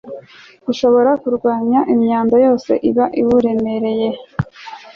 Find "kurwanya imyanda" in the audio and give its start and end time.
1.21-2.35